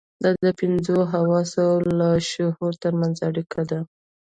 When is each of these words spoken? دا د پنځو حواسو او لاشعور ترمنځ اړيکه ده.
دا 0.23 0.29
د 0.45 0.47
پنځو 0.59 0.95
حواسو 1.11 1.59
او 1.71 1.77
لاشعور 1.99 2.73
ترمنځ 2.83 3.15
اړيکه 3.29 3.61
ده. 3.69 3.79